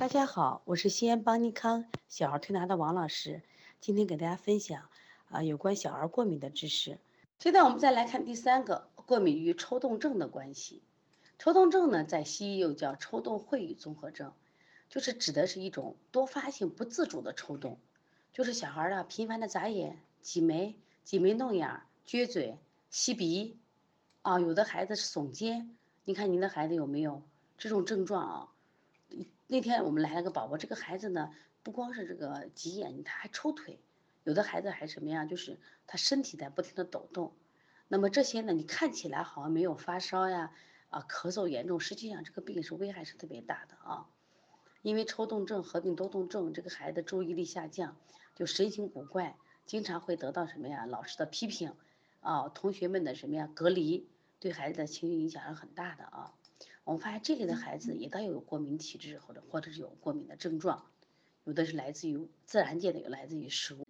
[0.00, 3.42] 大家好，我是西安邦尼康小儿推拿的王老师，
[3.82, 4.88] 今天给大家分享
[5.28, 6.98] 啊有关小儿过敏的知识。
[7.38, 10.82] 现在我们再来看第三个，过敏与抽动症的关系。
[11.38, 14.32] 抽动症呢，在西医又叫抽动秽语综合症，
[14.88, 17.78] 就是指的是一种多发性不自主的抽动，
[18.32, 22.56] 就是小孩儿啊频繁的眨眼、挤眉、挤眉弄眼、撅嘴、
[22.88, 23.58] 吸鼻，
[24.22, 25.76] 啊，有的孩子是耸肩，
[26.06, 27.20] 你看您的孩子有没有
[27.58, 28.48] 这种症状啊？
[29.46, 31.30] 那天我们来了个宝宝，这个孩子呢，
[31.62, 33.80] 不光是这个急眼，他还抽腿，
[34.24, 35.24] 有的孩子还什么呀？
[35.24, 37.32] 就是他身体在不停的抖动。
[37.88, 40.52] 那么这些呢，你看起来好像没有发烧呀，
[40.90, 44.06] 啊，咳嗽严重，实际上这个病是危害是特别大的啊。
[44.82, 47.96] 因为抽动症合并多动症，这个孩子注意力下降，
[48.34, 50.86] 就神情古怪，经常会得到什么呀？
[50.86, 51.74] 老师的批评，
[52.20, 53.50] 啊，同学们的什么呀？
[53.52, 56.32] 隔离，对孩子的情绪影响是很大的啊。
[56.90, 60.86] 我们发现这类的孩子也都有过敏体质，或者或者是有过敏的症状，
[61.44, 63.86] 有的是来自于自然界的，有来自于食物。